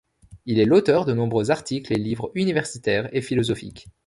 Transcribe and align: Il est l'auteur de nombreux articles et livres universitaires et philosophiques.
Il 0.47 0.57
est 0.57 0.65
l'auteur 0.65 1.05
de 1.05 1.13
nombreux 1.13 1.51
articles 1.51 1.93
et 1.93 1.95
livres 1.95 2.31
universitaires 2.33 3.07
et 3.15 3.21
philosophiques. 3.21 3.87